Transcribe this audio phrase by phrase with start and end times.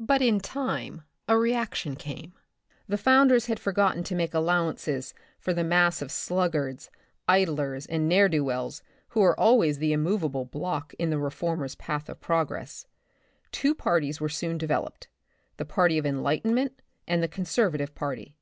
[0.00, 2.32] But in time, a re, action came.
[2.88, 6.90] The founders had forgotten to make allowances for the mass of sluggards,
[7.28, 11.76] idlers, and ne'er do wells who are always the im movable block in the reformer's
[11.76, 12.88] path of progress.
[13.52, 15.06] Two parties were soon developed;
[15.58, 18.34] the party of enlightment and the conservative party.